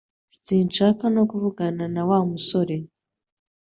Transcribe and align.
Sinshaka 0.43 1.05
no 1.15 1.23
kuvugana 1.29 1.85
na 1.93 2.01
Wa 2.09 2.19
musore 2.29 2.75